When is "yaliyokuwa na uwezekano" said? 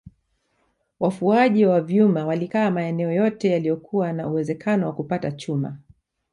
3.51-4.85